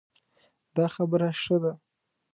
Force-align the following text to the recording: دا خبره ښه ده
دا 0.75 0.85
خبره 0.95 1.29
ښه 1.41 1.57
ده 1.63 1.73